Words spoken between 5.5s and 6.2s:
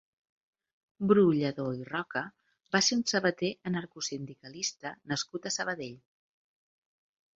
Sabadell.